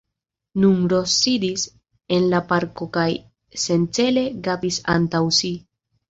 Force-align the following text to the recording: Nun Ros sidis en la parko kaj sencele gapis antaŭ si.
Nun 0.61 0.77
Ros 0.91 1.17
sidis 1.25 1.65
en 2.17 2.23
la 2.31 2.39
parko 2.51 2.87
kaj 2.95 3.03
sencele 3.65 4.23
gapis 4.47 4.79
antaŭ 4.95 5.21
si. 5.41 5.53